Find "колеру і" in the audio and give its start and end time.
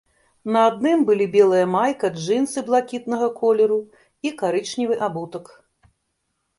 3.43-4.35